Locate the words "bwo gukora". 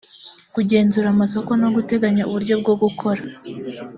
2.61-3.21